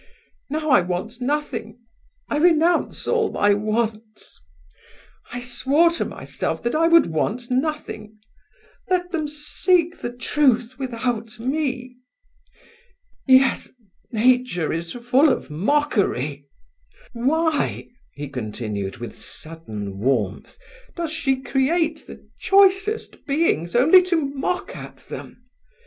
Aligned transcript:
Now 0.49 0.71
I 0.71 0.81
want 0.81 1.21
nothing; 1.21 1.77
I 2.27 2.37
renounce 2.37 3.07
all 3.07 3.31
my 3.31 3.53
wants; 3.53 4.41
I 5.31 5.41
swore 5.41 5.91
to 5.91 6.05
myself 6.05 6.63
that 6.63 6.73
I 6.73 6.87
would 6.87 7.05
want 7.11 7.51
nothing; 7.51 8.17
let 8.89 9.11
them 9.11 9.27
seek 9.27 9.99
the 9.99 10.11
truth 10.11 10.79
without 10.79 11.39
me! 11.39 11.97
Yes, 13.27 13.69
nature 14.11 14.73
is 14.73 14.93
full 14.93 15.29
of 15.29 15.51
mockery! 15.51 16.47
Why"—he 17.13 18.27
continued 18.29 18.97
with 18.97 19.15
sudden 19.15 19.99
warmth—"does 19.99 21.11
she 21.13 21.43
create 21.43 22.07
the 22.07 22.27
choicest 22.39 23.23
beings 23.27 23.75
only 23.75 24.01
to 24.05 24.15
mock 24.15 24.75
at 24.75 24.97
them? 25.09 25.43